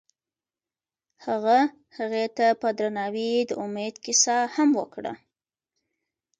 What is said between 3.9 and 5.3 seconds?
کیسه هم وکړه.